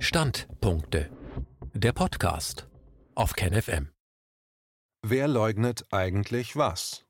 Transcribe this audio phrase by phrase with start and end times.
[0.00, 1.10] Standpunkte.
[1.74, 2.68] Der Podcast
[3.16, 3.90] auf KenFM.
[5.02, 7.04] Wer leugnet eigentlich was?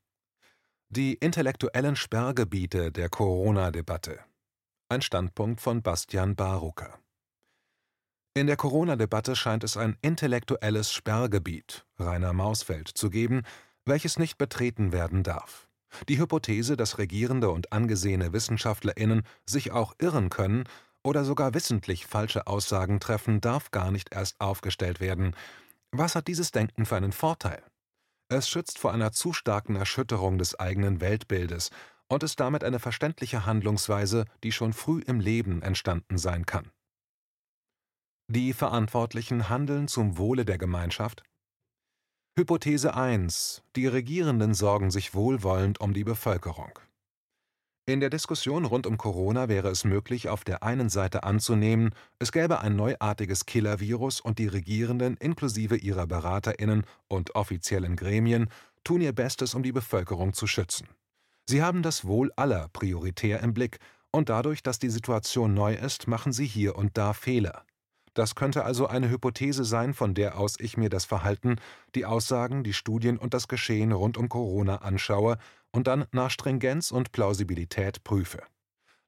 [0.88, 4.20] Die intellektuellen Sperrgebiete der Corona-Debatte.
[4.88, 6.98] Ein Standpunkt von Bastian Barucker.
[8.32, 13.42] In der Corona-Debatte scheint es ein intellektuelles Sperrgebiet, Rainer Mausfeld, zu geben,
[13.84, 15.68] welches nicht betreten werden darf.
[16.08, 20.64] Die Hypothese, dass regierende und angesehene WissenschaftlerInnen sich auch irren können,
[21.02, 25.34] oder sogar wissentlich falsche Aussagen treffen, darf gar nicht erst aufgestellt werden.
[25.90, 27.62] Was hat dieses Denken für einen Vorteil?
[28.28, 31.70] Es schützt vor einer zu starken Erschütterung des eigenen Weltbildes
[32.08, 36.70] und ist damit eine verständliche Handlungsweise, die schon früh im Leben entstanden sein kann.
[38.30, 41.22] Die Verantwortlichen handeln zum Wohle der Gemeinschaft?
[42.38, 43.62] Hypothese 1.
[43.74, 46.78] Die Regierenden sorgen sich wohlwollend um die Bevölkerung.
[47.88, 52.32] In der Diskussion rund um Corona wäre es möglich, auf der einen Seite anzunehmen, es
[52.32, 58.50] gäbe ein neuartiges Killer-Virus und die Regierenden inklusive ihrer BeraterInnen und offiziellen Gremien
[58.84, 60.86] tun ihr Bestes, um die Bevölkerung zu schützen.
[61.48, 63.78] Sie haben das Wohl aller prioritär im Blick
[64.10, 67.64] und dadurch, dass die Situation neu ist, machen sie hier und da Fehler.
[68.12, 71.56] Das könnte also eine Hypothese sein, von der aus ich mir das Verhalten,
[71.94, 75.38] die Aussagen, die Studien und das Geschehen rund um Corona anschaue
[75.72, 78.42] und dann nach Stringenz und Plausibilität prüfe.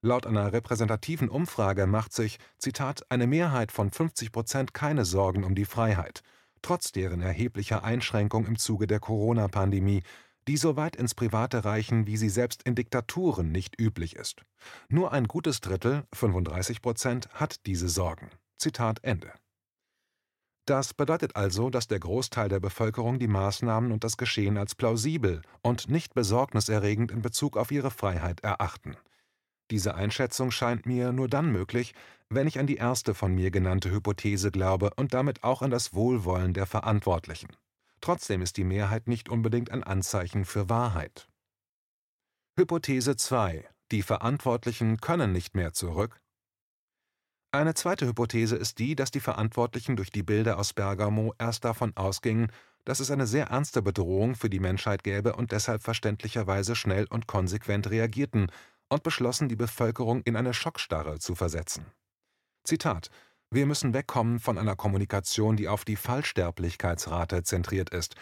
[0.02, 5.54] Laut einer repräsentativen Umfrage macht sich, Zitat, eine Mehrheit von 50 Prozent keine Sorgen um
[5.54, 6.22] die Freiheit,
[6.62, 10.02] trotz deren erheblicher Einschränkung im Zuge der Corona-Pandemie,
[10.48, 14.42] die so weit ins Private reichen, wie sie selbst in Diktaturen nicht üblich ist.
[14.88, 18.30] Nur ein gutes Drittel, 35 Prozent, hat diese Sorgen.
[18.56, 19.32] Zitat Ende.
[20.70, 25.42] Das bedeutet also, dass der Großteil der Bevölkerung die Maßnahmen und das Geschehen als plausibel
[25.62, 28.96] und nicht besorgniserregend in Bezug auf ihre Freiheit erachten.
[29.72, 31.92] Diese Einschätzung scheint mir nur dann möglich,
[32.28, 35.92] wenn ich an die erste von mir genannte Hypothese glaube und damit auch an das
[35.92, 37.48] Wohlwollen der Verantwortlichen.
[38.00, 41.28] Trotzdem ist die Mehrheit nicht unbedingt ein Anzeichen für Wahrheit.
[42.56, 43.68] Hypothese 2.
[43.90, 46.20] Die Verantwortlichen können nicht mehr zurück
[47.52, 51.96] eine zweite Hypothese ist die, dass die Verantwortlichen durch die Bilder aus Bergamo erst davon
[51.96, 52.52] ausgingen,
[52.84, 57.26] dass es eine sehr ernste Bedrohung für die Menschheit gäbe und deshalb verständlicherweise schnell und
[57.26, 58.50] konsequent reagierten
[58.88, 61.86] und beschlossen, die Bevölkerung in eine Schockstarre zu versetzen.
[62.64, 63.10] Zitat
[63.50, 68.14] Wir müssen wegkommen von einer Kommunikation, die auf die Fallsterblichkeitsrate zentriert ist.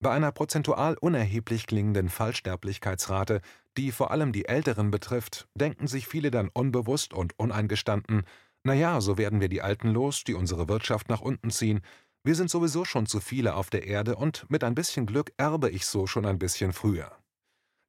[0.00, 3.40] Bei einer prozentual unerheblich klingenden Fallsterblichkeitsrate,
[3.76, 8.24] die vor allem die Älteren betrifft, denken sich viele dann unbewusst und uneingestanden,
[8.66, 11.82] na ja, so werden wir die Alten los, die unsere Wirtschaft nach unten ziehen.
[12.24, 15.70] Wir sind sowieso schon zu viele auf der Erde und mit ein bisschen Glück erbe
[15.70, 17.12] ich so schon ein bisschen früher.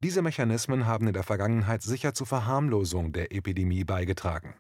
[0.03, 4.53] Diese Mechanismen haben in der Vergangenheit sicher zur Verharmlosung der Epidemie beigetragen.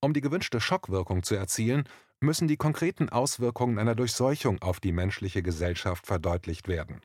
[0.00, 1.84] Um die gewünschte Schockwirkung zu erzielen,
[2.18, 7.00] müssen die konkreten Auswirkungen einer Durchseuchung auf die menschliche Gesellschaft verdeutlicht werden.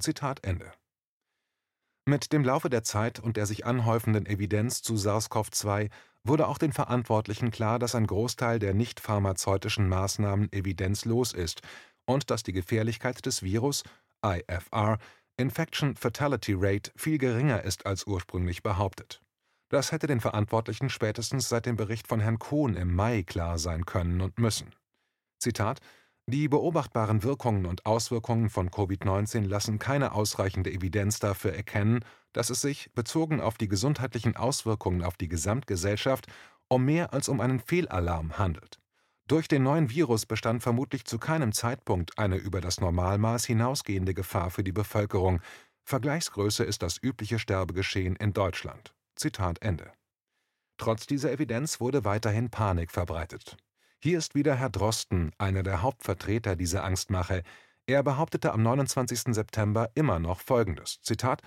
[0.00, 0.72] Zitat Ende.
[2.06, 5.90] Mit dem Laufe der Zeit und der sich anhäufenden Evidenz zu SARS-CoV-2
[6.24, 11.62] wurde auch den Verantwortlichen klar, dass ein Großteil der nicht pharmazeutischen Maßnahmen evidenzlos ist
[12.06, 13.84] und dass die Gefährlichkeit des Virus
[14.24, 14.98] (IFR)
[15.36, 19.22] Infection Fatality Rate viel geringer ist als ursprünglich behauptet.
[19.70, 23.86] Das hätte den Verantwortlichen spätestens seit dem Bericht von Herrn Kohn im Mai klar sein
[23.86, 24.74] können und müssen.
[25.38, 25.80] Zitat
[26.30, 32.60] die beobachtbaren Wirkungen und Auswirkungen von Covid-19 lassen keine ausreichende Evidenz dafür erkennen, dass es
[32.60, 36.26] sich, bezogen auf die gesundheitlichen Auswirkungen auf die Gesamtgesellschaft,
[36.68, 38.80] um mehr als um einen Fehlalarm handelt.
[39.26, 44.50] Durch den neuen Virus bestand vermutlich zu keinem Zeitpunkt eine über das Normalmaß hinausgehende Gefahr
[44.50, 45.40] für die Bevölkerung.
[45.84, 48.94] Vergleichsgröße ist das übliche Sterbegeschehen in Deutschland.
[49.14, 49.92] Zitat Ende.
[50.78, 53.56] Trotz dieser Evidenz wurde weiterhin Panik verbreitet.
[54.02, 57.42] Hier ist wieder Herr Drosten, einer der Hauptvertreter dieser Angstmache.
[57.86, 59.34] Er behauptete am 29.
[59.34, 61.42] September immer noch Folgendes: Zitat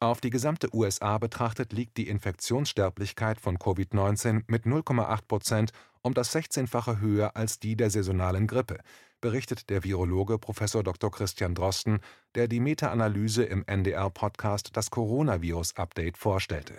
[0.00, 5.72] auf die gesamte USA betrachtet liegt die Infektionssterblichkeit von Covid-19 mit 0,8 Prozent
[6.02, 8.78] um das 16-fache höher als die der saisonalen Grippe,
[9.20, 10.60] berichtet der Virologe Prof.
[10.60, 11.10] Dr.
[11.10, 11.98] Christian Drosten,
[12.36, 16.74] der die Meta-Analyse im NDR-Podcast Das Coronavirus-Update vorstellte.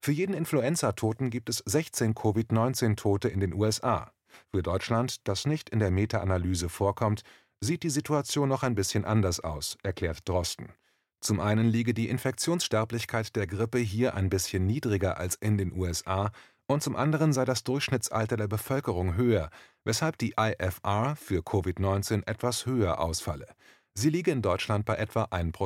[0.00, 4.10] Für jeden Influenza-Toten gibt es 16 Covid-19-Tote in den USA.
[4.52, 7.22] Für Deutschland, das nicht in der Meta-Analyse vorkommt,
[7.60, 10.72] sieht die Situation noch ein bisschen anders aus, erklärt Drosten.
[11.20, 16.30] Zum einen liege die Infektionssterblichkeit der Grippe hier ein bisschen niedriger als in den USA
[16.66, 19.50] und zum anderen sei das Durchschnittsalter der Bevölkerung höher,
[19.84, 23.46] weshalb die IFR für Covid-19 etwas höher ausfalle.
[23.94, 25.56] Sie liege in Deutschland bei etwa 1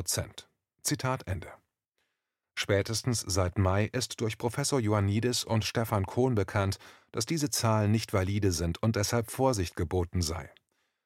[0.83, 1.60] Zitat Ende.
[2.63, 6.77] Spätestens seit Mai ist durch Professor Ioannidis und Stefan Kohn bekannt,
[7.11, 10.51] dass diese Zahlen nicht valide sind und deshalb Vorsicht geboten sei.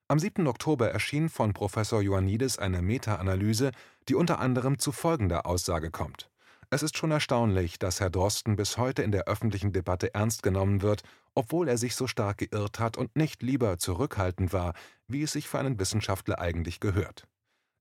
[0.09, 0.49] Am 7.
[0.49, 3.71] Oktober erschien von Professor Ioannidis eine Meta-Analyse,
[4.09, 6.29] die unter anderem zu folgender Aussage kommt:
[6.71, 10.83] Es ist schon erstaunlich, dass Herr Drosten bis heute in der öffentlichen Debatte ernst genommen
[10.83, 11.05] wird,
[11.37, 14.75] obwohl er sich so stark geirrt hat und nicht lieber zurückhaltend war,
[15.07, 17.29] wie es sich für einen Wissenschaftler eigentlich gehört.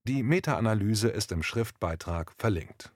[0.06, 2.94] Die Meta-Analyse ist im Schriftbeitrag verlinkt.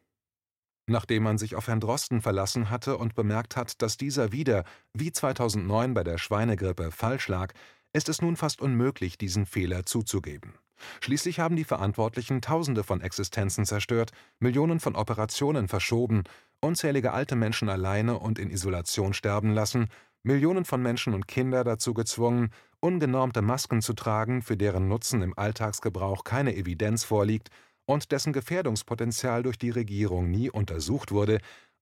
[0.91, 4.65] Nachdem man sich auf Herrn Drosten verlassen hatte und bemerkt hat, dass dieser wieder,
[4.95, 7.53] wie 2009 bei der Schweinegrippe, falsch lag,
[7.93, 10.55] ist es nun fast unmöglich, diesen Fehler zuzugeben.
[11.01, 16.23] Schließlich haben die Verantwortlichen Tausende von Existenzen zerstört, Millionen von Operationen verschoben,
[16.61, 19.89] unzählige alte Menschen alleine und in Isolation sterben lassen,
[20.23, 22.51] Millionen von Menschen und Kinder dazu gezwungen,
[22.81, 27.51] ungenormte Masken zu tragen, für deren Nutzen im Alltagsgebrauch keine Evidenz vorliegt
[27.89, 31.41] und dessen Gefährdungspotenzial durch die Regierung nie untersucht wurde,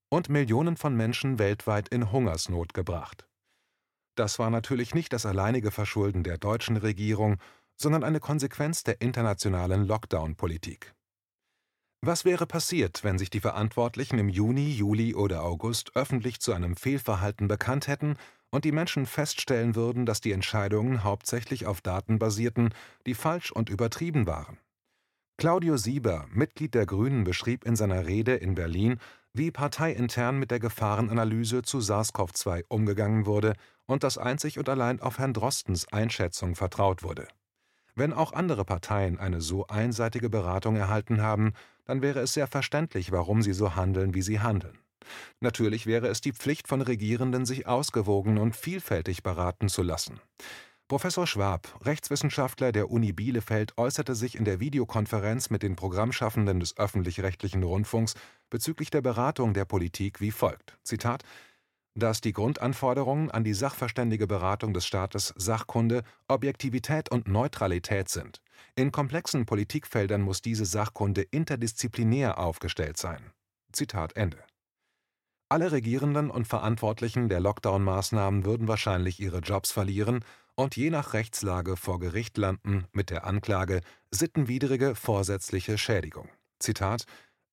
[0.08, 3.26] und Millionen von Menschen weltweit in Hungersnot gebracht.
[4.14, 7.38] Das war natürlich nicht das alleinige Verschulden der deutschen Regierung,
[7.76, 10.94] sondern eine Konsequenz der internationalen Lockdown-Politik.
[12.03, 16.76] Was wäre passiert, wenn sich die Verantwortlichen im Juni, Juli oder August öffentlich zu einem
[16.76, 18.17] Fehlverhalten bekannt hätten
[18.50, 22.73] und die Menschen feststellen würden, dass die Entscheidungen hauptsächlich auf Daten basierten,
[23.06, 24.56] die falsch und übertrieben waren?
[25.38, 28.99] Claudio Sieber, Mitglied der Grünen, beschrieb in seiner Rede in Berlin,
[29.35, 33.53] wie parteiintern mit der Gefahrenanalyse zu SARS-CoV-2 umgegangen wurde
[33.85, 37.29] und dass einzig und allein auf Herrn Drostens Einschätzung vertraut wurde.
[37.94, 41.53] Wenn auch andere Parteien eine so einseitige Beratung erhalten haben,
[41.85, 44.79] dann wäre es sehr verständlich, warum sie so handeln, wie sie handeln.
[45.41, 50.19] Natürlich wäre es die Pflicht von Regierenden, sich ausgewogen und vielfältig beraten zu lassen.
[50.88, 56.77] Professor Schwab, Rechtswissenschaftler der Uni Bielefeld, äußerte sich in der Videokonferenz mit den Programmschaffenden des
[56.79, 58.15] öffentlich-rechtlichen Rundfunks
[58.50, 61.25] bezüglich der Beratung der Politik wie folgt: Zitat
[61.99, 68.43] dass die Grundanforderungen an die sachverständige Beratung des Staates Sachkunde, Objektivität und Neutralität sind.
[68.75, 73.33] In komplexen Politikfeldern muss diese Sachkunde interdisziplinär aufgestellt sein.
[73.73, 74.44] Zitat Ende.
[75.49, 80.23] Alle Regierenden und Verantwortlichen der Lockdown-Maßnahmen würden wahrscheinlich ihre Jobs verlieren
[80.56, 86.29] und je nach Rechtslage vor Gericht landen mit der Anklage sittenwidrige vorsätzliche Schädigung.
[86.58, 87.05] Zitat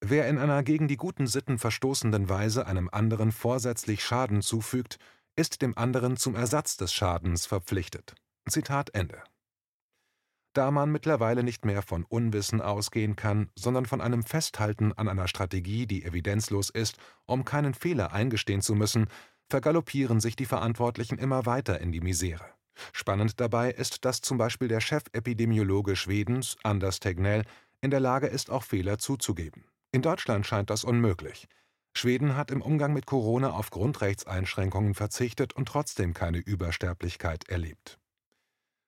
[0.05, 4.97] Wer in einer gegen die guten Sitten verstoßenden Weise einem anderen vorsätzlich Schaden zufügt,
[5.35, 8.15] ist dem anderen zum Ersatz des Schadens verpflichtet.
[8.49, 9.23] Zitat Ende.
[10.53, 15.27] Da man mittlerweile nicht mehr von Unwissen ausgehen kann, sondern von einem Festhalten an einer
[15.27, 19.07] Strategie, die evidenzlos ist, um keinen Fehler eingestehen zu müssen,
[19.49, 22.45] vergaloppieren sich die Verantwortlichen immer weiter in die Misere.
[22.91, 27.43] Spannend dabei ist, dass zum Beispiel der Chefepidemiologe Schwedens, Anders Tegnell,
[27.81, 29.65] in der Lage ist, auch Fehler zuzugeben.
[29.91, 31.47] In Deutschland scheint das unmöglich.
[31.95, 37.99] Schweden hat im Umgang mit Corona auf Grundrechtseinschränkungen verzichtet und trotzdem keine Übersterblichkeit erlebt.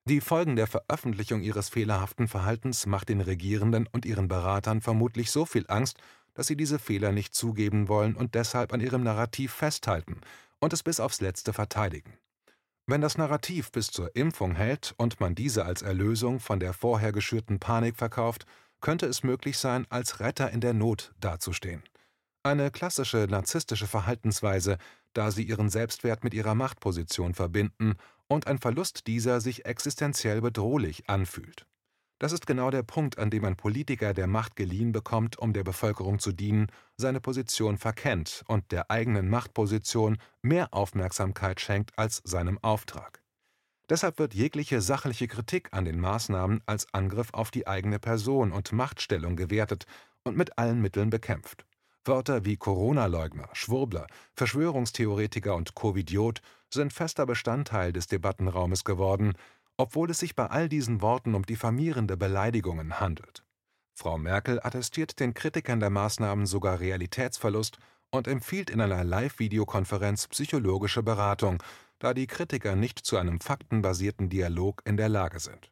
[0.07, 5.45] Die Folgen der Veröffentlichung ihres fehlerhaften Verhaltens macht den Regierenden und ihren Beratern vermutlich so
[5.45, 5.97] viel Angst,
[6.35, 10.21] dass sie diese Fehler nicht zugeben wollen und deshalb an ihrem Narrativ festhalten
[10.59, 12.13] und es bis aufs Letzte verteidigen.
[12.87, 17.11] Wenn das Narrativ bis zur Impfung hält und man diese als Erlösung von der vorher
[17.11, 18.45] geschürten Panik verkauft,
[18.79, 21.81] könnte es möglich sein, als Retter in der Not dazustehen.
[22.43, 24.77] Eine klassische narzisstische Verhaltensweise,
[25.13, 27.95] da sie ihren Selbstwert mit ihrer Machtposition verbinden
[28.27, 31.65] und ein Verlust dieser sich existenziell bedrohlich anfühlt.
[32.17, 35.65] Das ist genau der Punkt, an dem ein Politiker, der Macht geliehen bekommt, um der
[35.65, 42.57] Bevölkerung zu dienen, seine Position verkennt und der eigenen Machtposition mehr Aufmerksamkeit schenkt als seinem
[42.63, 43.21] Auftrag.
[43.89, 48.71] Deshalb wird jegliche sachliche Kritik an den Maßnahmen als Angriff auf die eigene Person und
[48.71, 49.85] Machtstellung gewertet
[50.23, 51.65] und mit allen Mitteln bekämpft.
[52.05, 59.33] Wörter wie Corona-Leugner, Schwurbler, Verschwörungstheoretiker und Covidiot sind fester Bestandteil des Debattenraumes geworden,
[59.77, 63.43] obwohl es sich bei all diesen Worten um diffamierende Beleidigungen handelt.
[63.93, 67.77] Frau Merkel attestiert den Kritikern der Maßnahmen sogar Realitätsverlust
[68.11, 71.61] und empfiehlt in einer Live-Videokonferenz psychologische Beratung,
[71.99, 75.71] da die Kritiker nicht zu einem faktenbasierten Dialog in der Lage sind.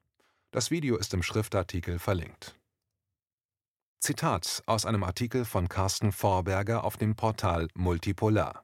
[0.51, 2.57] Das Video ist im Schriftartikel verlinkt.
[3.99, 8.62] Zitat aus einem Artikel von Carsten Vorberger auf dem Portal Multipolar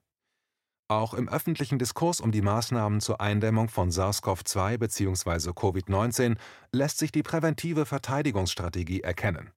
[0.90, 5.52] auch im öffentlichen Diskurs um die Maßnahmen zur Eindämmung von SARS-CoV-2 bzw.
[5.52, 6.36] Covid-19
[6.72, 9.52] lässt sich die präventive Verteidigungsstrategie erkennen.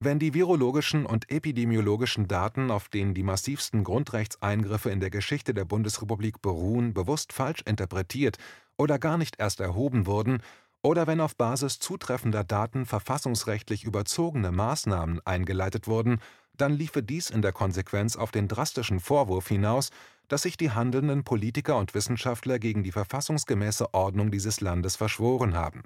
[0.00, 5.64] Wenn die virologischen und epidemiologischen Daten, auf denen die massivsten Grundrechtseingriffe in der Geschichte der
[5.64, 8.38] Bundesrepublik beruhen, bewusst falsch interpretiert
[8.76, 10.42] oder gar nicht erst erhoben wurden,
[10.82, 16.18] oder wenn auf Basis zutreffender Daten verfassungsrechtlich überzogene Maßnahmen eingeleitet wurden,
[16.56, 19.90] dann liefe dies in der Konsequenz auf den drastischen Vorwurf hinaus,
[20.32, 25.82] dass sich die handelnden Politiker und Wissenschaftler gegen die verfassungsgemäße Ordnung dieses Landes verschworen haben.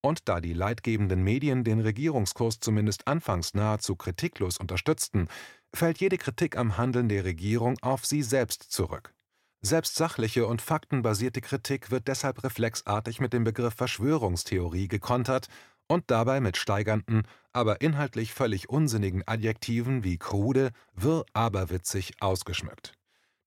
[0.00, 5.28] Und da die leitgebenden Medien den Regierungskurs zumindest anfangs nahezu kritiklos unterstützten,
[5.74, 9.12] fällt jede Kritik am Handeln der Regierung auf sie selbst zurück.
[9.60, 15.48] Selbst sachliche und faktenbasierte Kritik wird deshalb reflexartig mit dem Begriff Verschwörungstheorie gekontert
[15.88, 22.94] und dabei mit steigernden, aber inhaltlich völlig unsinnigen Adjektiven wie krude, wirr aberwitzig ausgeschmückt.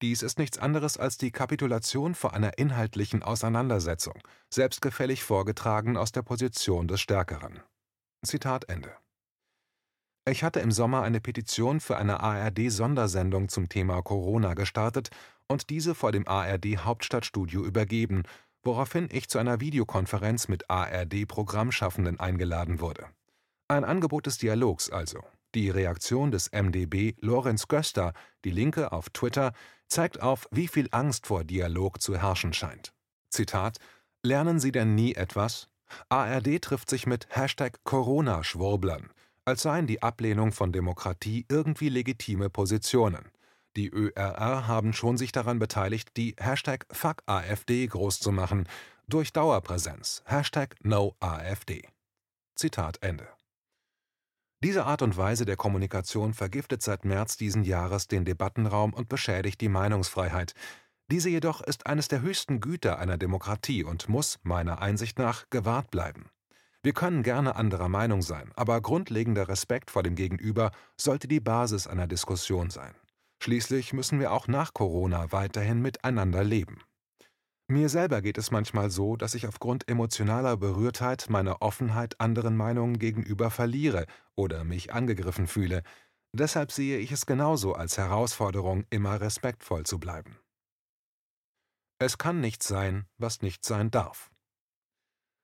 [0.00, 4.14] Dies ist nichts anderes als die Kapitulation vor einer inhaltlichen Auseinandersetzung,
[4.48, 7.60] selbstgefällig vorgetragen aus der Position des Stärkeren.
[8.24, 8.92] Zitat Ende.
[10.28, 15.10] Ich hatte im Sommer eine Petition für eine ARD-Sondersendung zum Thema Corona gestartet
[15.48, 18.22] und diese vor dem ARD-Hauptstadtstudio übergeben,
[18.62, 23.06] woraufhin ich zu einer Videokonferenz mit ARD-Programmschaffenden eingeladen wurde.
[23.66, 25.24] Ein Angebot des Dialogs also.
[25.54, 28.12] Die Reaktion des MdB Lorenz Göster,
[28.44, 29.52] die Linke, auf Twitter
[29.88, 32.92] zeigt auf, wie viel Angst vor Dialog zu herrschen scheint.
[33.30, 33.78] Zitat:
[34.22, 35.68] Lernen Sie denn nie etwas?
[36.08, 39.10] ARD trifft sich mit Hashtag Corona-Schwurblern,
[39.44, 43.30] als seien die Ablehnung von Demokratie irgendwie legitime Positionen.
[43.76, 48.68] Die ÖRR haben schon sich daran beteiligt, die Hashtag FuckAfD groß zu machen,
[49.06, 51.88] durch Dauerpräsenz, Hashtag NoAfD.
[52.54, 53.37] Zitat Ende.
[54.60, 59.60] Diese Art und Weise der Kommunikation vergiftet seit März diesen Jahres den Debattenraum und beschädigt
[59.60, 60.52] die Meinungsfreiheit.
[61.10, 65.92] Diese jedoch ist eines der höchsten Güter einer Demokratie und muss, meiner Einsicht nach, gewahrt
[65.92, 66.30] bleiben.
[66.82, 71.86] Wir können gerne anderer Meinung sein, aber grundlegender Respekt vor dem Gegenüber sollte die Basis
[71.86, 72.94] einer Diskussion sein.
[73.40, 76.80] Schließlich müssen wir auch nach Corona weiterhin miteinander leben.
[77.70, 82.98] Mir selber geht es manchmal so, dass ich aufgrund emotionaler Berührtheit meine Offenheit anderen Meinungen
[82.98, 85.82] gegenüber verliere oder mich angegriffen fühle.
[86.32, 90.38] Deshalb sehe ich es genauso als Herausforderung, immer respektvoll zu bleiben.
[91.98, 94.30] Es kann nicht sein, was nicht sein darf.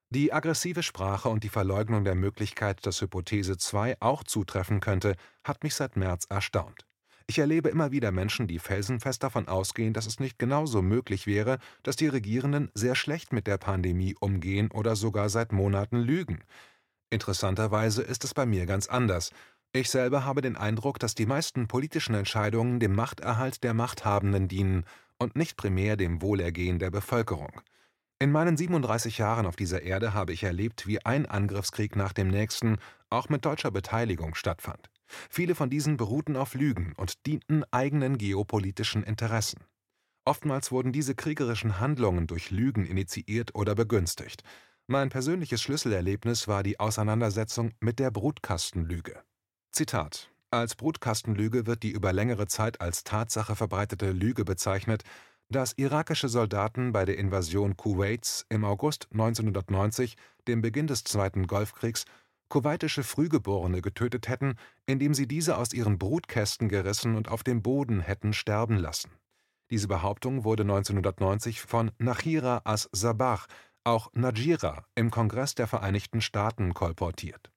[0.09, 5.63] Die aggressive Sprache und die Verleugnung der Möglichkeit, dass Hypothese 2 auch zutreffen könnte, hat
[5.63, 6.87] mich seit März erstaunt.
[7.27, 11.59] Ich erlebe immer wieder Menschen, die felsenfest davon ausgehen, dass es nicht genauso möglich wäre,
[11.83, 16.45] dass die Regierenden sehr schlecht mit der Pandemie umgehen oder sogar seit Monaten lügen.
[17.09, 19.31] Interessanterweise ist es bei mir ganz anders.
[19.73, 24.85] Ich selber habe den Eindruck, dass die meisten politischen Entscheidungen dem Machterhalt der Machthabenden dienen
[25.19, 27.61] und nicht primär dem Wohlergehen der Bevölkerung.
[28.19, 32.29] In meinen 37 Jahren auf dieser Erde habe ich erlebt, wie ein Angriffskrieg nach dem
[32.29, 32.79] nächsten,
[33.11, 34.91] auch mit deutscher Beteiligung, stattfand.
[35.31, 39.65] Viele von diesen beruhten auf Lügen und dienten eigenen geopolitischen Interessen.
[40.25, 44.43] Oftmals wurden diese kriegerischen Handlungen durch Lügen initiiert oder begünstigt.
[44.87, 49.23] Mein persönliches Schlüsselerlebnis war die Auseinandersetzung mit der Brutkastenlüge.
[49.73, 55.03] Zitat Als Brutkastenlüge wird die über längere Zeit als Tatsache verbreitete Lüge bezeichnet,
[55.51, 60.17] dass irakische Soldaten bei der Invasion Kuwaits im August 1990,
[60.49, 62.07] dem Beginn des Zweiten Golfkriegs,
[62.49, 64.55] kuwaitische Frühgeborene getötet hätten,
[64.87, 69.11] indem sie diese aus ihren Brutkästen gerissen und auf dem Boden hätten sterben lassen.
[69.71, 73.41] Diese Behauptung wurde 1990 von Nachira as-Sabah,
[73.83, 77.51] auch Najira, im Kongress der Vereinigten Staaten kolportiert.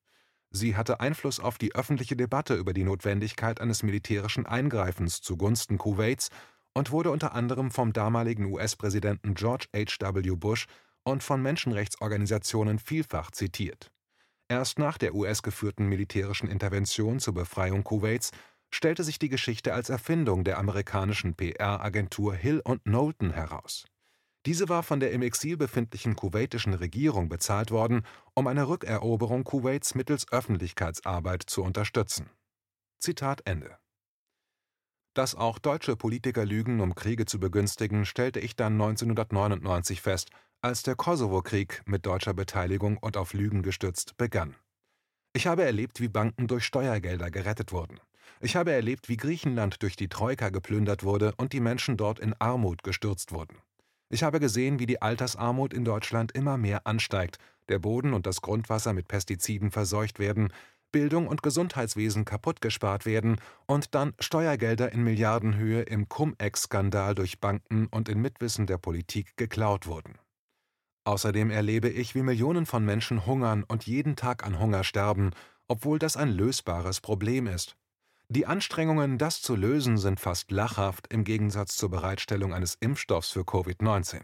[0.49, 6.29] Sie hatte Einfluss auf die öffentliche Debatte über die Notwendigkeit eines militärischen Eingreifens zugunsten Kuwaits
[6.73, 10.13] und wurde unter anderem vom damaligen US-Präsidenten George H.
[10.15, 10.35] W.
[10.35, 10.65] Bush
[11.03, 13.91] und von Menschenrechtsorganisationen vielfach zitiert
[14.49, 18.31] Erst nach der US-geführten militärischen Intervention zur Befreiung Kuwaits
[18.73, 23.85] stellte sich die Geschichte als Erfindung der amerikanischen PR-Agentur Hill und Knowlton heraus.
[24.45, 29.95] Diese war von der im Exil befindlichen kuwaitischen Regierung bezahlt worden, um eine Rückeroberung Kuwaits
[29.95, 32.29] mittels Öffentlichkeitsarbeit zu unterstützen.
[32.99, 33.77] Zitat Ende.
[35.17, 40.29] Dass auch deutsche Politiker lügen, um Kriege zu begünstigen, stellte ich dann 1999 fest,
[40.61, 44.55] als der Kosovo-Krieg mit deutscher Beteiligung und auf Lügen gestützt begann.
[45.33, 47.99] Ich habe erlebt, wie Banken durch Steuergelder gerettet wurden.
[48.41, 52.35] Ich habe erlebt, wie Griechenland durch die Troika geplündert wurde und die Menschen dort in
[52.37, 53.57] Armut gestürzt wurden.
[54.09, 58.41] Ich habe gesehen, wie die Altersarmut in Deutschland immer mehr ansteigt, der Boden und das
[58.41, 60.53] Grundwasser mit Pestiziden verseucht werden,
[60.91, 68.09] Bildung und Gesundheitswesen kaputtgespart werden und dann Steuergelder in Milliardenhöhe im Cum-Ex-Skandal durch Banken und
[68.09, 70.17] in Mitwissen der Politik geklaut wurden.
[71.05, 75.31] Außerdem erlebe ich, wie Millionen von Menschen hungern und jeden Tag an Hunger sterben,
[75.67, 77.77] obwohl das ein lösbares Problem ist.
[78.29, 83.41] Die Anstrengungen, das zu lösen, sind fast lachhaft im Gegensatz zur Bereitstellung eines Impfstoffs für
[83.41, 84.21] Covid-19.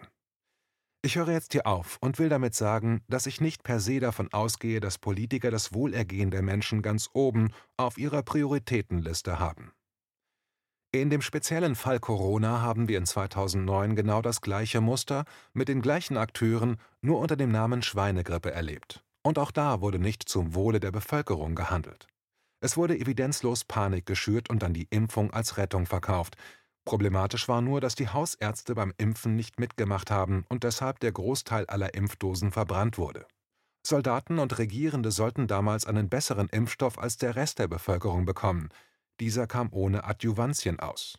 [1.06, 4.32] Ich höre jetzt hier auf und will damit sagen, dass ich nicht per se davon
[4.32, 9.74] ausgehe, dass Politiker das Wohlergehen der Menschen ganz oben auf ihrer Prioritätenliste haben.
[10.94, 15.82] In dem speziellen Fall Corona haben wir in 2009 genau das gleiche Muster mit den
[15.82, 19.04] gleichen Akteuren, nur unter dem Namen Schweinegrippe erlebt.
[19.24, 22.08] Und auch da wurde nicht zum Wohle der Bevölkerung gehandelt.
[22.62, 26.38] Es wurde evidenzlos Panik geschürt und dann die Impfung als Rettung verkauft.
[26.86, 31.66] Problematisch war nur, dass die Hausärzte beim Impfen nicht mitgemacht haben und deshalb der Großteil
[31.68, 33.26] aller Impfdosen verbrannt wurde.
[33.86, 38.70] Soldaten und Regierende sollten damals einen besseren Impfstoff als der Rest der Bevölkerung bekommen.
[39.20, 41.18] Dieser kam ohne Adjuvantien aus.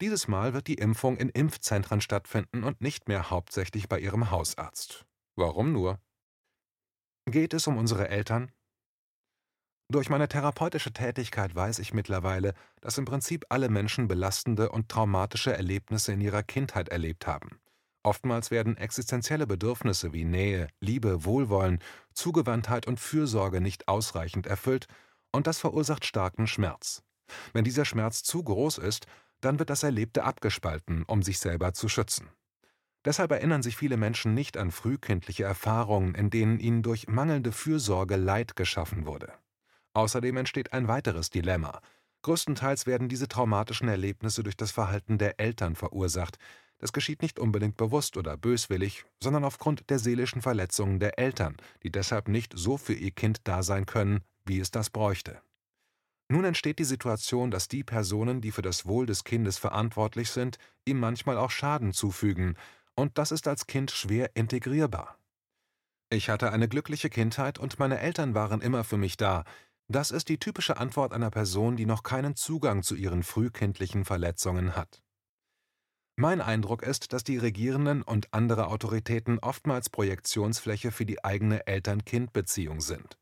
[0.00, 5.06] Dieses Mal wird die Impfung in Impfzentren stattfinden und nicht mehr hauptsächlich bei ihrem Hausarzt.
[5.36, 5.98] Warum nur?
[7.26, 8.52] Geht es um unsere Eltern?
[9.88, 15.52] Durch meine therapeutische Tätigkeit weiß ich mittlerweile, dass im Prinzip alle Menschen belastende und traumatische
[15.52, 17.60] Erlebnisse in ihrer Kindheit erlebt haben.
[18.02, 21.80] Oftmals werden existenzielle Bedürfnisse wie Nähe, Liebe, Wohlwollen,
[22.14, 24.86] Zugewandtheit und Fürsorge nicht ausreichend erfüllt,
[25.32, 27.02] und das verursacht starken Schmerz.
[27.52, 29.06] Wenn dieser Schmerz zu groß ist,
[29.40, 32.28] dann wird das Erlebte abgespalten, um sich selber zu schützen.
[33.04, 38.16] Deshalb erinnern sich viele Menschen nicht an frühkindliche Erfahrungen, in denen ihnen durch mangelnde Fürsorge
[38.16, 39.32] Leid geschaffen wurde.
[39.96, 41.80] Außerdem entsteht ein weiteres Dilemma.
[42.20, 46.36] Größtenteils werden diese traumatischen Erlebnisse durch das Verhalten der Eltern verursacht.
[46.76, 51.90] Das geschieht nicht unbedingt bewusst oder böswillig, sondern aufgrund der seelischen Verletzungen der Eltern, die
[51.90, 55.40] deshalb nicht so für ihr Kind da sein können, wie es das bräuchte.
[56.28, 60.58] Nun entsteht die Situation, dass die Personen, die für das Wohl des Kindes verantwortlich sind,
[60.84, 62.58] ihm manchmal auch Schaden zufügen,
[62.96, 65.16] und das ist als Kind schwer integrierbar.
[66.08, 69.44] Ich hatte eine glückliche Kindheit und meine Eltern waren immer für mich da.
[69.88, 74.74] Das ist die typische Antwort einer Person, die noch keinen Zugang zu ihren frühkindlichen Verletzungen
[74.74, 75.02] hat.
[76.18, 82.80] Mein Eindruck ist, dass die Regierenden und andere Autoritäten oftmals Projektionsfläche für die eigene Eltern-Kind-Beziehung
[82.80, 83.18] sind.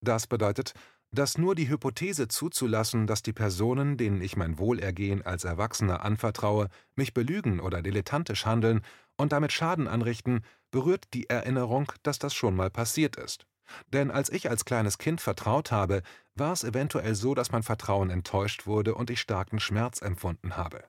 [0.00, 0.72] Das bedeutet,
[1.12, 6.68] dass nur die Hypothese zuzulassen, dass die Personen, denen ich mein Wohlergehen als Erwachsener anvertraue,
[6.94, 8.80] mich belügen oder dilettantisch handeln
[9.16, 13.46] und damit Schaden anrichten, berührt die Erinnerung, dass das schon mal passiert ist.
[13.92, 16.02] Denn als ich als kleines Kind vertraut habe,
[16.34, 20.84] war es eventuell so, dass mein Vertrauen enttäuscht wurde und ich starken Schmerz empfunden habe.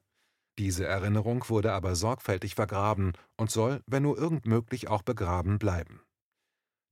[0.57, 6.01] Diese Erinnerung wurde aber sorgfältig vergraben und soll, wenn nur irgend möglich, auch begraben bleiben.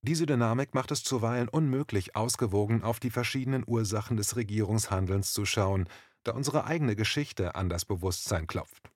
[0.01, 5.89] Diese Dynamik macht es zuweilen unmöglich, ausgewogen auf die verschiedenen Ursachen des Regierungshandelns zu schauen,
[6.23, 8.89] da unsere eigene Geschichte an das Bewusstsein klopft.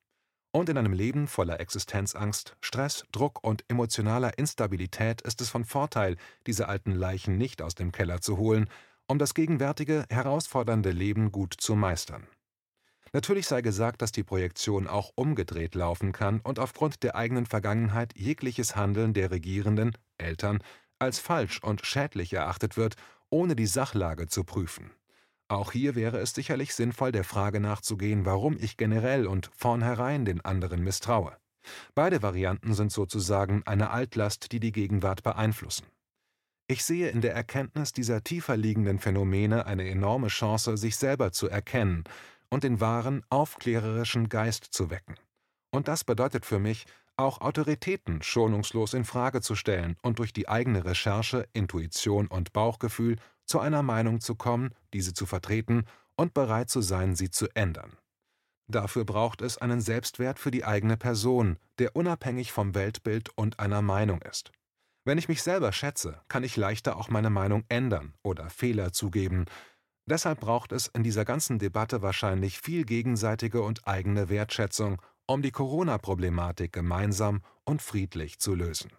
[0.56, 6.16] Und in einem Leben voller Existenzangst, Stress, Druck und emotionaler Instabilität ist es von Vorteil,
[6.46, 8.70] diese alten Leichen nicht aus dem Keller zu holen,
[9.08, 12.28] um das gegenwärtige, herausfordernde Leben gut zu meistern.
[13.14, 18.16] Natürlich sei gesagt, dass die Projektion auch umgedreht laufen kann und aufgrund der eigenen Vergangenheit
[18.16, 20.60] jegliches Handeln der Regierenden, Eltern
[21.00, 22.96] als falsch und schädlich erachtet wird,
[23.32, 24.92] ohne die Sachlage zu prüfen.
[25.48, 30.42] Auch hier wäre es sicherlich sinnvoll, der Frage nachzugehen, warum ich generell und vornherein den
[30.42, 31.38] anderen misstraue.
[31.96, 35.86] Beide Varianten sind sozusagen eine Altlast, die die Gegenwart beeinflussen.
[36.68, 41.50] Ich sehe in der Erkenntnis dieser tiefer liegenden Phänomene eine enorme Chance, sich selber zu
[41.50, 42.04] erkennen
[42.50, 45.16] und den wahren, aufklärerischen Geist zu wecken.
[45.72, 46.86] Und das bedeutet für mich,
[47.18, 53.18] auch Autoritäten schonungslos in Frage zu stellen und durch die eigene Recherche, Intuition und Bauchgefühl
[53.46, 57.98] zu einer Meinung zu kommen, diese zu vertreten und bereit zu sein, sie zu ändern.
[58.68, 63.82] Dafür braucht es einen Selbstwert für die eigene Person, der unabhängig vom Weltbild und einer
[63.82, 64.52] Meinung ist.
[65.06, 69.46] Wenn ich mich selber schätze, kann ich leichter auch meine Meinung ändern oder Fehler zugeben.
[70.06, 75.52] Deshalb braucht es in dieser ganzen Debatte wahrscheinlich viel gegenseitige und eigene Wertschätzung um die
[75.52, 78.92] Corona-Problematik gemeinsam und friedlich zu lösen